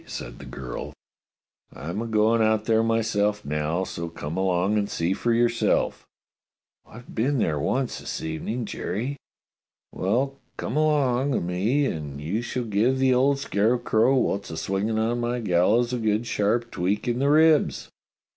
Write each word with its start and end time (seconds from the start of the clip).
said 0.07 0.39
the 0.39 0.45
girl. 0.47 0.93
I'm 1.71 2.01
a 2.01 2.07
goin' 2.07 2.41
out 2.41 2.65
there 2.65 2.81
myself 2.81 3.45
now; 3.45 3.83
so 3.83 4.09
come 4.09 4.35
along 4.35 4.79
and 4.79 4.89
see 4.89 5.13
for 5.13 5.31
yourself." 5.31 6.07
"I've 6.87 7.13
been 7.13 7.37
there 7.37 7.59
once 7.59 7.99
this 7.99 8.19
evening, 8.23 8.65
Jerry." 8.65 9.17
"Well, 9.91 10.37
come 10.57 10.75
along 10.75 11.35
o' 11.35 11.39
me 11.39 11.85
and 11.85 12.19
you 12.19 12.41
shall 12.41 12.63
give 12.63 12.97
the 12.97 13.13
old 13.13 13.37
scarecrow 13.37 14.15
wot's 14.17 14.49
a 14.49 14.57
swing 14.57 14.89
on 14.97 15.19
my 15.19 15.39
gallows 15.39 15.93
a 15.93 15.99
good 15.99 16.25
sharp 16.25 16.71
tweak 16.71 17.07
in 17.07 17.19
the 17.19 17.29
ribs." 17.29 17.89